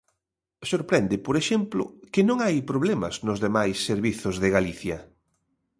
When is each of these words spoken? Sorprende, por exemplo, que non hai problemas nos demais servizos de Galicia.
Sorprende, 0.71 1.15
por 1.25 1.35
exemplo, 1.41 1.83
que 2.13 2.21
non 2.29 2.37
hai 2.45 2.57
problemas 2.71 3.15
nos 3.27 3.41
demais 3.45 3.77
servizos 3.89 4.35
de 4.43 4.49
Galicia. 4.57 4.97